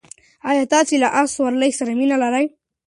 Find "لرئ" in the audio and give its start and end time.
2.23-2.45